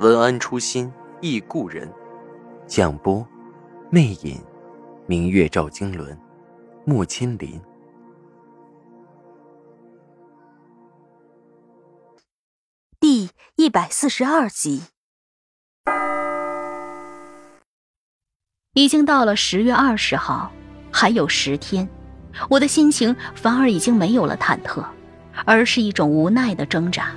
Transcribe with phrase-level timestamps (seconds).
[0.00, 1.88] 文安初心忆故人，
[2.66, 3.24] 蒋波，
[3.90, 4.42] 魅影，
[5.06, 6.18] 明月照经纶，
[6.84, 7.60] 木千林。
[12.98, 14.82] 第一百四十二集，
[18.72, 20.50] 已经到了十月二十号，
[20.90, 21.88] 还有十天，
[22.50, 24.84] 我的心情反而已经没有了忐忑，
[25.46, 27.12] 而是一种无奈的挣扎。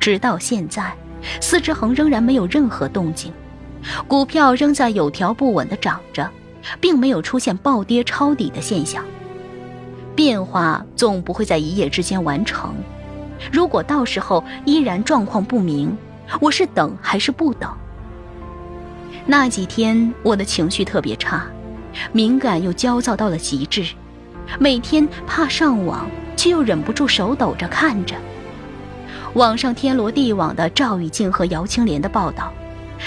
[0.00, 0.92] 直到现在。
[1.40, 3.32] 四只恒仍然没有任何动静，
[4.06, 6.28] 股票仍在有条不紊地涨着，
[6.80, 9.04] 并没有出现暴跌抄底的现象。
[10.14, 12.74] 变化总不会在一夜之间完成，
[13.50, 15.96] 如果到时候依然状况不明，
[16.40, 17.70] 我是等还是不等？
[19.24, 21.46] 那几天我的情绪特别差，
[22.12, 23.94] 敏感又焦躁到了极致，
[24.58, 28.14] 每天怕上网，却又忍不住手抖着看着。
[29.34, 32.52] 网上天罗地网的赵雨静和姚青莲的报道，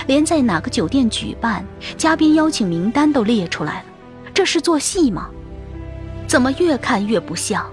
[0.07, 1.63] 连在哪个酒店举办、
[1.97, 3.85] 嘉宾邀请名单都列出来了，
[4.33, 5.29] 这是做戏吗？
[6.25, 7.63] 怎么越看越不像？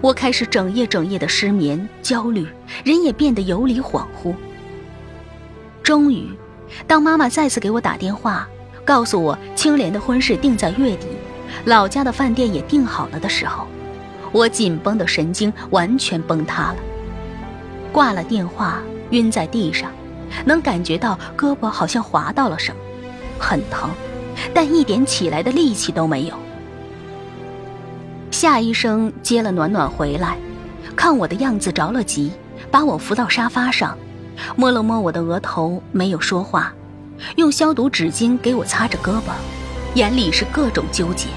[0.00, 2.48] 我开始整夜整夜的失眠、焦虑，
[2.82, 4.34] 人也变得有理恍惚。
[5.84, 6.30] 终于，
[6.88, 8.48] 当妈妈再次给我打电话，
[8.84, 11.06] 告诉我青莲的婚事定在月底，
[11.66, 13.68] 老家的饭店也订好了的时候，
[14.32, 16.76] 我紧绷的神经完全崩塌了。
[17.92, 19.92] 挂了电话，晕在地上，
[20.46, 22.80] 能感觉到胳膊好像划到了什么，
[23.38, 23.90] 很疼，
[24.54, 26.34] 但一点起来的力气都没有。
[28.30, 30.38] 夏医生接了暖暖回来，
[30.96, 32.32] 看我的样子着了急，
[32.70, 33.96] 把我扶到沙发上，
[34.56, 36.72] 摸了摸我的额头，没有说话，
[37.36, 39.32] 用消毒纸巾给我擦着胳膊，
[39.94, 41.28] 眼里是各种纠结。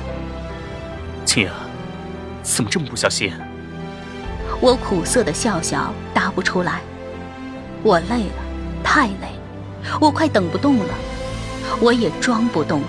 [1.25, 1.53] 青儿，
[2.43, 3.29] 怎么这么不小心？
[4.65, 6.81] 我苦涩的笑笑，答不出来。
[7.83, 8.41] 我累了，
[8.83, 9.29] 太累，
[10.01, 10.95] 我快等不动了。
[11.79, 12.87] 我也装不动了，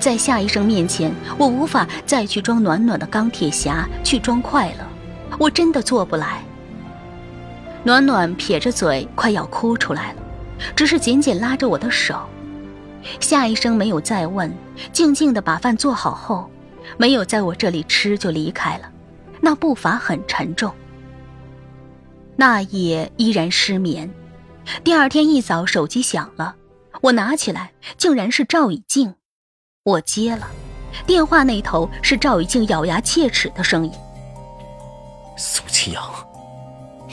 [0.00, 6.42] 在夏医生面前，我无法再去装暖暖的钢铁侠，去装快乐，我真的做不来。
[7.84, 10.22] 暖暖撇着嘴，快要哭出来了，
[10.74, 12.18] 只是紧紧拉着我的手。
[13.20, 14.50] 夏医生没有再问，
[14.90, 16.50] 静静的把饭做好后，
[16.96, 18.88] 没有在我这里吃就离开了。
[19.44, 20.72] 那步伐很沉重。
[22.36, 24.08] 那夜依然失眠。
[24.84, 26.54] 第二天一早，手机响了，
[27.00, 29.12] 我拿起来，竟然是赵以静。
[29.82, 30.46] 我接了，
[31.04, 33.92] 电话那头是赵以静咬牙切齿的声音
[35.36, 36.02] ：“苏清扬，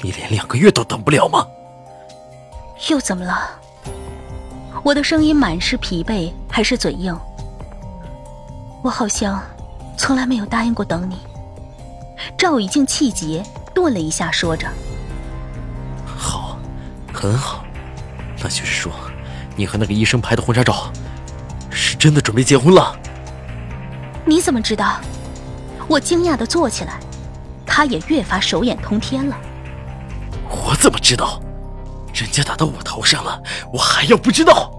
[0.03, 1.45] 你连两个月都等不了吗？
[2.89, 3.59] 又怎么了？”
[4.85, 7.19] 我的声音满是疲惫，还是嘴硬。
[8.83, 9.43] 我好像
[9.97, 11.17] 从来没有答应过等你。
[12.37, 13.43] 赵以静气结，
[13.73, 14.67] 顿了一下，说着
[16.05, 16.57] ：“好，
[17.13, 17.63] 很好，
[18.37, 18.91] 那就是说，
[19.55, 20.91] 你和那个医生拍的婚纱照，
[21.69, 22.95] 是真的准备结婚了。”
[24.25, 24.99] 你怎么知道？
[25.87, 26.99] 我惊讶的坐起来，
[27.65, 29.35] 他也越发手眼通天了。
[30.49, 31.41] 我怎么知道？
[32.13, 33.41] 人家打到我头上了，
[33.73, 34.71] 我还要不知道？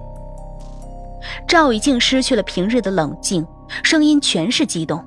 [1.48, 3.44] 赵以静失去了平日的冷静，
[3.82, 5.04] 声音全是激动。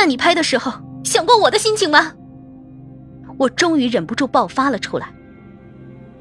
[0.00, 0.72] 那你拍的时候
[1.04, 2.14] 想过我的心情吗？
[3.36, 5.12] 我终于忍不住爆发了出来。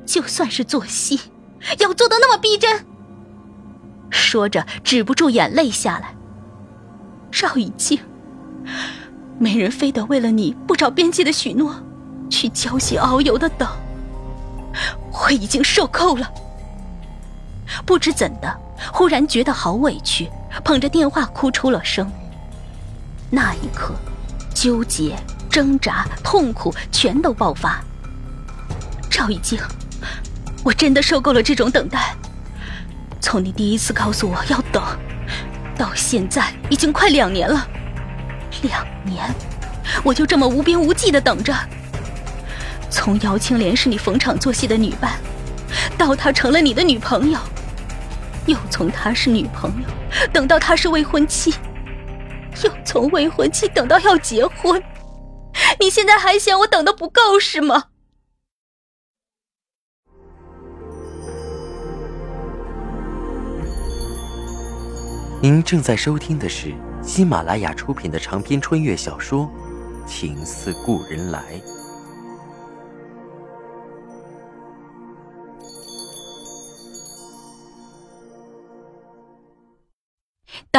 [0.05, 1.17] 就算是做戏，
[1.77, 2.85] 要做的那么逼真。
[4.09, 6.13] 说着，止不住眼泪下来。
[7.31, 7.97] 赵以静，
[9.37, 11.73] 没人非得为了你不着边际的许诺，
[12.29, 13.65] 去焦心遨游的等。
[15.13, 16.29] 我已经受够了。
[17.85, 18.59] 不知怎的，
[18.91, 20.29] 忽然觉得好委屈，
[20.65, 22.11] 捧着电话哭出了声。
[23.29, 23.93] 那一刻，
[24.53, 25.15] 纠结、
[25.49, 27.83] 挣扎、痛苦全都爆发。
[29.09, 29.59] 赵以静，
[30.63, 32.15] 我真的受够了这种等待。
[33.21, 34.83] 从你第一次告诉我要等，
[35.77, 37.67] 到现在已经快两年了。
[38.63, 39.31] 两年，
[40.03, 41.55] 我就这么无边无际的等着。
[42.89, 45.19] 从姚青莲是你逢场作戏的女伴，
[45.97, 47.37] 到她成了你的女朋友，
[48.47, 49.87] 又从她是女朋友
[50.33, 51.53] 等到她是未婚妻。
[52.63, 54.81] 又从未婚妻等到要结婚。
[55.79, 57.85] 你现在还嫌我等的不够是吗？
[65.41, 69.49] 您正在收听的是喜马拉雅出品的长篇穿越小说
[70.05, 71.41] 情似故人来。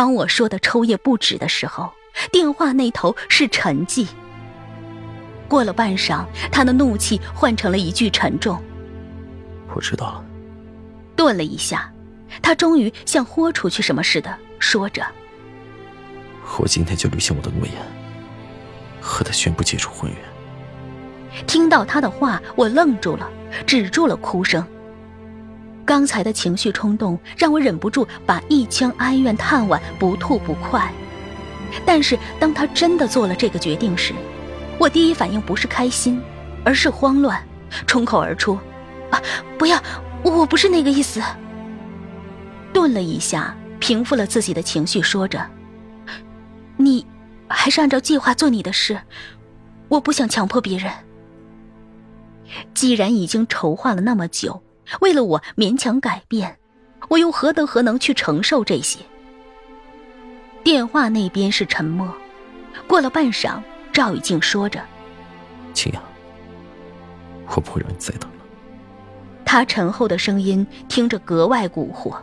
[0.00, 1.92] 当我说的抽噎不止的时候，
[2.32, 4.08] 电话那头是沉寂。
[5.46, 8.58] 过了半晌，他的怒气换成了一句沉重
[9.76, 10.24] ：“我知道了。”
[11.14, 11.92] 顿了一下，
[12.40, 15.04] 他终于像豁出去什么似的说着
[16.58, 17.74] ：“我今天就履行我的诺言，
[19.02, 20.16] 和他宣布解除婚约。”
[21.46, 23.30] 听到他的话，我愣住了，
[23.66, 24.66] 止住了哭声。
[25.90, 30.88] 刚才的情绪冲动让我忍不住把一腔哀怨叹完不吐不快。
[31.84, 34.14] 但是当他真的做了这个决定时，
[34.78, 36.22] 我第一反应不是开心，
[36.64, 37.42] 而是慌乱，
[37.88, 38.56] 冲口而出
[39.10, 39.20] ：“啊，
[39.58, 39.82] 不要！
[40.22, 41.20] 我不是那个意思。”
[42.72, 45.44] 顿了一下，平复了自己的情绪，说着
[46.78, 47.04] ：“你
[47.48, 48.96] 还是按照计划做你的事，
[49.88, 50.88] 我不想强迫别人。
[52.74, 54.62] 既然已经筹划了那么久。”
[55.00, 56.58] 为了我勉强改变，
[57.08, 58.98] 我又何德何能去承受这些？
[60.62, 62.12] 电话那边是沉默。
[62.86, 63.60] 过了半晌，
[63.92, 64.80] 赵雨静说着
[65.72, 66.02] ：“青阳，
[67.46, 68.36] 我不会让你再等了。”
[69.44, 72.16] 他沉厚的声音听着格外蛊惑。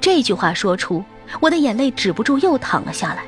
[0.00, 1.04] 这句话说出，
[1.40, 3.24] 我的眼泪止不住又淌了下来。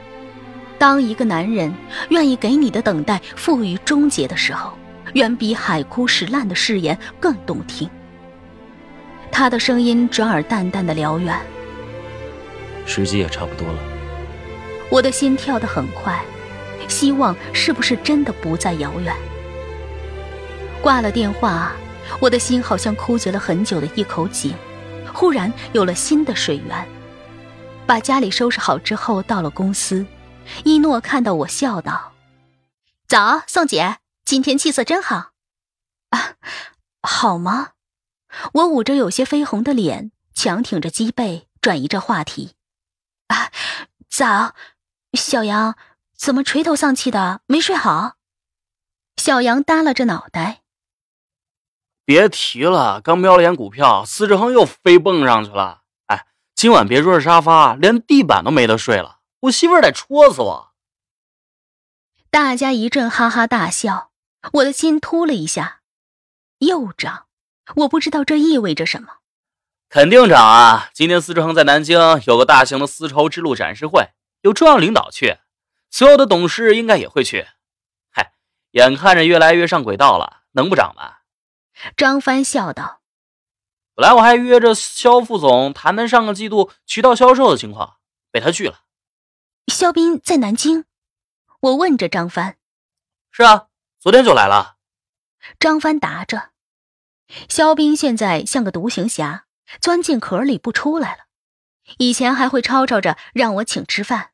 [0.78, 1.72] 当一个男人
[2.08, 4.72] 愿意给你的等待赋予终结的时候，
[5.12, 7.88] 远比海枯石烂的誓言更动听。
[9.30, 11.38] 他的声音转而淡淡的辽远。
[12.86, 13.78] 时机也差不多了。
[14.90, 16.20] 我的心跳得很快，
[16.88, 19.14] 希望是不是真的不再遥远。
[20.82, 21.72] 挂了电话，
[22.20, 24.54] 我的心好像枯竭了很久的一口井，
[25.14, 26.88] 忽然有了新的水源。
[27.86, 30.04] 把家里收拾好之后，到了公司，
[30.64, 32.12] 一诺看到我笑道
[33.06, 35.30] ：“早，宋姐，今天气色真好。”
[36.10, 36.34] 啊，
[37.02, 37.68] 好吗？
[38.54, 42.54] 我捂着有些绯红的脸，强挺着脊背，转移着话题。
[43.28, 43.50] 啊，
[44.08, 44.54] 早，
[45.12, 45.76] 小杨，
[46.16, 47.42] 怎么垂头丧气的？
[47.46, 48.16] 没睡好？
[49.16, 50.62] 小杨耷拉着脑袋。
[52.04, 55.82] 别提了，刚瞄了眼股票，司志恒又飞蹦上去了。
[56.06, 59.20] 哎，今晚别说是沙发，连地板都没得睡了。
[59.40, 60.70] 我媳妇儿得戳死我。
[62.30, 64.10] 大家一阵哈哈大笑，
[64.54, 65.80] 我的心突了一下，
[66.58, 67.26] 又涨。
[67.76, 69.18] 我不知道这意味着什么，
[69.88, 70.90] 肯定涨啊！
[70.92, 74.10] 今天司志恒在南京有个大型的丝绸之路展示会，
[74.42, 75.38] 有重要领导去，
[75.90, 77.46] 所有的董事应该也会去。
[78.10, 78.32] 嗨，
[78.70, 81.18] 眼看着越来越上轨道了，能不涨吗？
[81.96, 83.00] 张帆笑道
[83.94, 87.96] ：“本来我还约着肖副总谈谈上个季度渠道销售的情况，
[88.30, 88.80] 被他拒了。”
[89.72, 90.84] 肖斌在南京，
[91.60, 92.56] 我问着张帆
[93.32, 93.68] ：“是啊，
[93.98, 94.76] 昨天就来了。”
[95.58, 96.49] 张帆答着。
[97.48, 99.46] 肖斌现在像个独行侠，
[99.80, 101.24] 钻进壳里不出来了。
[101.98, 104.30] 以前还会吵吵着让我请吃饭，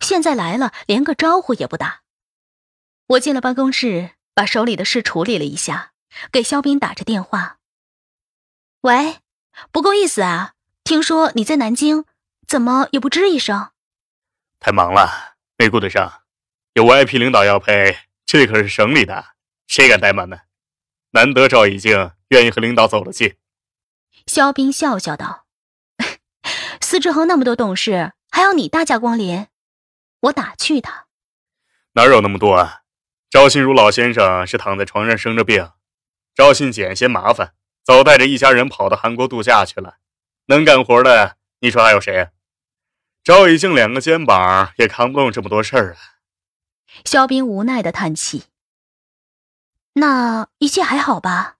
[0.00, 2.02] 现在来了连个招呼也不打。
[3.08, 5.92] 我进了办公室，把手里的事处理了一下，
[6.30, 7.58] 给肖斌打着电话
[8.82, 9.18] ：“喂，
[9.72, 10.54] 不够意思啊！
[10.84, 12.04] 听说你在南京，
[12.46, 13.70] 怎么也不吱一声？
[14.60, 16.22] 太忙了，没顾得上。
[16.74, 19.34] 有 VIP 领导要陪，这可是省里的，
[19.66, 20.38] 谁敢怠慢呢？
[21.10, 23.36] 难得赵以静。”愿意和领导走得近，
[24.26, 25.46] 肖斌笑笑道
[26.80, 29.48] ：“司志恒那么多董事，还要你大驾光临？”
[30.22, 31.06] 我打趣他
[31.94, 32.82] ：“哪有那么多啊？
[33.28, 35.70] 赵新如老先生是躺在床上生着病，
[36.34, 39.96] 赵信简嫌麻烦，早带着一家人跑到韩国度假去了。
[40.46, 42.30] 能干活的，你说还有谁？
[43.24, 45.98] 赵以静两个肩膀也扛不动这么多事儿啊。”
[47.04, 48.44] 肖斌无奈的叹气
[49.94, 51.56] ：“那一切还好吧？”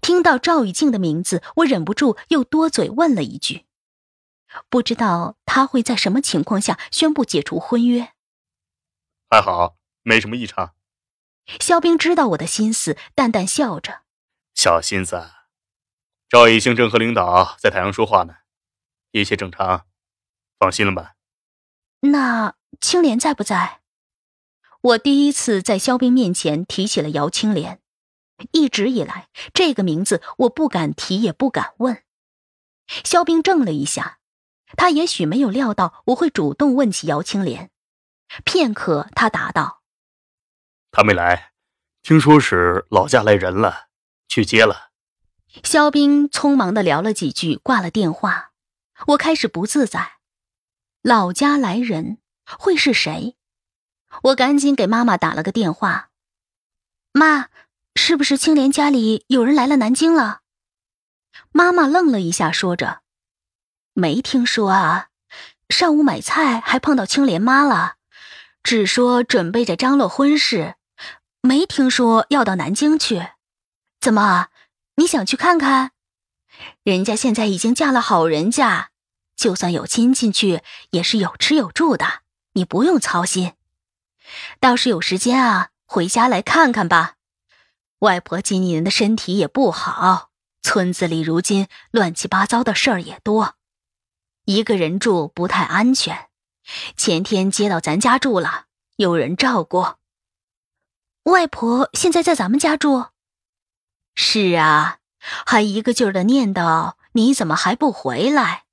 [0.00, 3.66] 听到赵雨静的名字，我忍不住又多嘴问了一句
[4.68, 8.12] ：“不知道他会在什么情况下宣布解除婚约？”
[9.30, 10.74] 还好，没什么异常。
[11.58, 14.02] 肖冰知道我的心思，淡淡笑着
[14.54, 15.30] ：“小心思。”
[16.28, 18.34] 赵雨静正和领导在台上说话呢，
[19.10, 19.86] 一切正常，
[20.58, 21.14] 放心了吧？
[22.02, 23.80] 那青莲在不在？
[24.80, 27.79] 我第一次在肖冰面前提起了姚青莲。
[28.52, 32.02] 一直以来，这个名字我不敢提，也不敢问。
[32.86, 34.18] 肖冰怔了一下，
[34.76, 37.70] 他也许没有料到我会主动问起姚青莲。
[38.44, 39.82] 片刻，他答道
[40.92, 41.52] ：“他没来，
[42.02, 43.88] 听说是老家来人了，
[44.28, 44.90] 去接了。”
[45.64, 48.52] 肖冰匆忙的聊了几句，挂了电话。
[49.08, 50.18] 我开始不自在。
[51.02, 52.18] 老家来人
[52.58, 53.36] 会是谁？
[54.24, 56.10] 我赶紧给妈妈打了个电话。
[57.12, 57.48] 妈，
[58.02, 60.40] 是不是青莲家里有人来了南京了？
[61.52, 63.02] 妈妈愣了一下，说着
[63.92, 65.08] ：“没听说啊。
[65.68, 67.96] 上午买菜还碰到青莲妈了，
[68.62, 70.76] 只说准备着张罗婚事，
[71.42, 73.28] 没听说要到南京去。
[74.00, 74.48] 怎么，
[74.96, 75.92] 你想去看看？
[76.82, 78.88] 人家现在已经嫁了好人家。”
[79.36, 82.22] 就算有亲戚去，也是有吃有住的，
[82.54, 83.52] 你不用操心。
[84.58, 87.16] 倒是有时间啊，回家来看看吧。
[88.00, 90.30] 外婆今年的身体也不好，
[90.62, 93.56] 村子里如今乱七八糟的事儿也多，
[94.46, 96.28] 一个人住不太安全。
[96.96, 98.64] 前天接到咱家住了，
[98.96, 99.94] 有人照顾。
[101.24, 103.08] 外婆现在在咱们家住？
[104.14, 104.98] 是啊，
[105.44, 108.64] 还一个劲儿的念叨你怎么还不回来。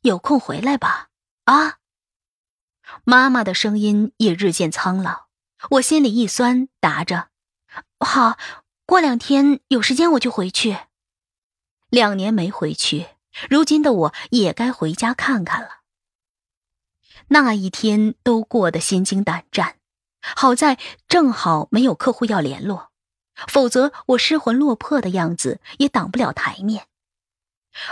[0.00, 1.08] 有空回来吧，
[1.44, 1.78] 啊！
[3.04, 5.26] 妈妈的声音也日渐苍老，
[5.72, 7.28] 我心里一酸，答着
[8.00, 8.38] ：“好，
[8.86, 10.78] 过两天有时间我就回去。”
[11.90, 13.06] 两年没回去，
[13.48, 15.78] 如今的我也该回家看看了。
[17.28, 19.76] 那一天都过得心惊胆战，
[20.20, 22.90] 好在正好没有客户要联络，
[23.46, 26.86] 否则我失魂落魄的样子也挡不了台面。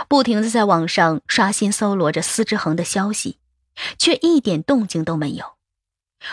[0.07, 3.39] 不停的在网上刷新搜罗着司之恒的消息，
[3.97, 5.55] 却一点动静都没有。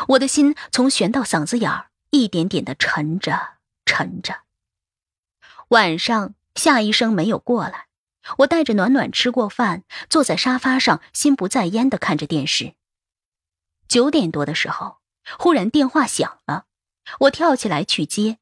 [0.08, 4.42] 我的心从悬到嗓子眼儿，一点点的沉着，沉着。
[5.70, 7.88] 晚上夏医生没有过来，
[8.38, 12.74] 我带着暖暖吃过饭，坐在沙发上，心不在焉的看着电视。
[13.88, 14.98] 九点多的时候，
[15.40, 16.66] 忽然电话响了，
[17.18, 18.38] 我跳起来去接，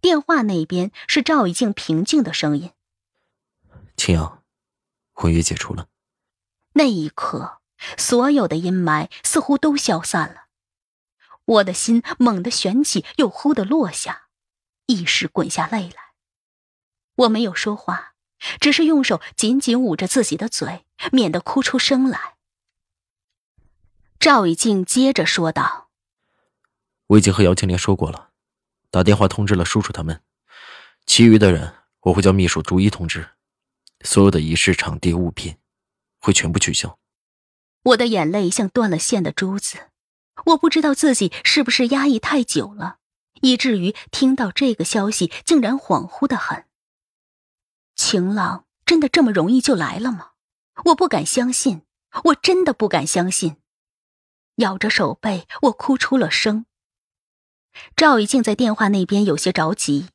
[0.00, 2.72] 电话那边是赵一静平静的声音
[3.96, 4.42] ：“青瑶。”
[5.14, 5.86] 婚约解除了，
[6.72, 7.60] 那一刻，
[7.96, 10.43] 所有的阴霾似乎都消散了。
[11.46, 14.28] 我的心猛地悬起，又忽地落下，
[14.86, 16.14] 一时滚下泪来。
[17.16, 18.14] 我没有说话，
[18.60, 22.34] 只是用手紧紧捂着自己的嘴，免得哭出声来。
[24.18, 25.90] 赵以静接着说道
[27.08, 28.30] ：“我已经和姚青莲说过了，
[28.90, 30.22] 打电话通知了叔叔他们，
[31.04, 33.30] 其余的人我会叫秘书逐一通知。”
[34.02, 35.56] 所有的仪式、场地、物品，
[36.20, 36.98] 会全部取消。
[37.82, 39.90] 我的眼泪像断了线的珠子，
[40.46, 42.98] 我不知道自己是不是压抑太久了，
[43.40, 46.64] 以至于听到这个消息竟然恍惚的很。
[47.94, 50.32] 晴朗真的这么容易就来了吗？
[50.86, 51.82] 我不敢相信，
[52.24, 53.56] 我真的不敢相信。
[54.56, 56.66] 咬着手背，我哭出了声。
[57.96, 60.08] 赵一静在电话那边有些着急：“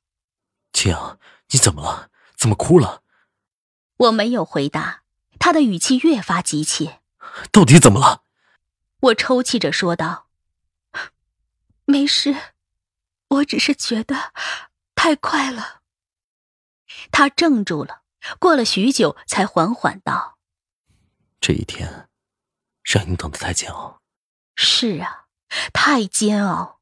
[0.72, 1.20] 晴阳，
[1.52, 2.10] 你怎么了？
[2.36, 3.04] 怎么哭了？”
[3.98, 5.04] 我没有回答，
[5.40, 7.02] 他的语气越发急切。
[7.52, 8.24] 到底怎么了？
[9.02, 10.28] 我抽泣着说道
[11.86, 12.36] ：“没事，
[13.30, 14.34] 我只是觉得
[14.94, 15.80] 太快了。”
[17.12, 18.02] 他怔住了，
[18.40, 20.38] 过了许久，才缓缓道
[21.40, 22.10] ：“这一天，
[22.84, 24.02] 让你等得太煎熬。”
[24.56, 25.28] 是啊，
[25.72, 26.80] 太煎熬。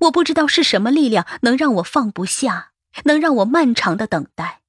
[0.00, 2.72] 我不知道是什么力量能让我放不下，
[3.04, 4.62] 能让我漫长的等待。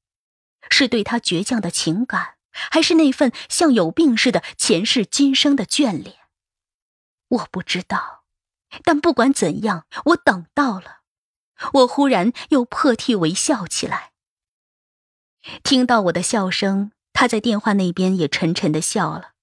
[0.70, 6.18] 是对他倔强的情感，还是那份像有病似的前世今生的眷恋？
[7.32, 8.24] 我不知道，
[8.84, 11.02] 但不管怎样，我等到了。
[11.74, 14.12] 我忽然又破涕为笑起来。
[15.64, 19.34] 听到我的笑声，他在电话那边也沉沉的笑了，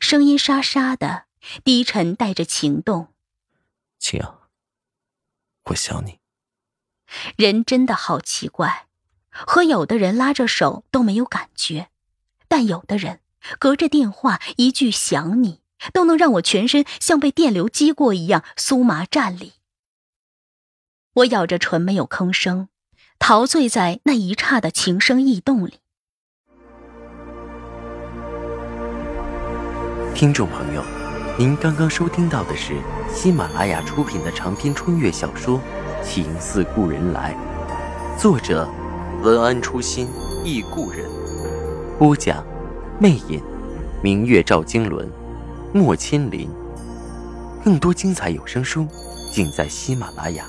[0.00, 1.26] 声音沙沙的，
[1.64, 3.12] 低沉带着情动。
[3.98, 4.40] 青阳，
[5.64, 6.20] 我想你。
[7.36, 8.86] 人真的好奇怪。
[9.32, 11.90] 和有的人拉着手都没有感觉，
[12.48, 13.20] 但有的人
[13.60, 15.62] 隔着电话一句想你，
[15.92, 19.52] 都能让我全身像被电流击过一样酥麻战栗。
[21.14, 22.68] 我咬着唇没有吭声，
[23.18, 25.74] 陶醉在那一刹的情生意动里。
[30.14, 30.82] 听众朋友，
[31.38, 32.74] 您刚刚收听到的是
[33.14, 35.58] 喜马拉雅出品的长篇穿越小说
[36.04, 37.34] 《情似故人来》，
[38.20, 38.68] 作者。
[39.22, 40.08] 文安初心
[40.46, 41.04] 忆故人，
[41.98, 42.42] 播讲，
[42.98, 43.42] 魅影，
[44.02, 45.06] 明月照经纶，
[45.72, 46.48] 莫千林。
[47.62, 48.86] 更多精彩有声书，
[49.32, 50.46] 尽在喜马拉雅。